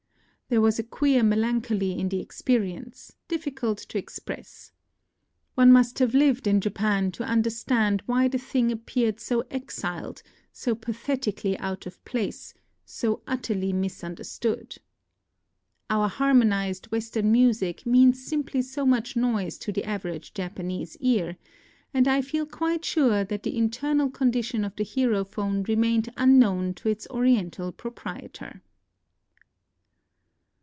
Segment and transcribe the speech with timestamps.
[0.51, 4.73] There was a queer melancholy in the experience, difficult to ex press.
[5.55, 10.75] One must have lived in Japan to understand why the thing appeared so exiled, so
[10.75, 12.53] pathetically out of place,
[12.83, 14.77] so utterly misun 54 NOTES OF A TRIP TO KYOTO derstood.
[15.89, 21.37] Our harmonized Western music means simply so much noise to the average Japanese ear;
[21.93, 26.89] and I felt quite sure that the internal condition of the herophone remained unknown to
[26.89, 28.61] its Oriental proprietor.